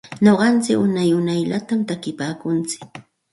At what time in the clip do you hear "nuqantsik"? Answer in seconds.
0.23-0.79